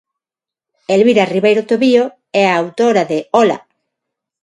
[0.95, 2.05] Elvira Ribeiro Tobío
[2.41, 3.57] é a autora de Ola!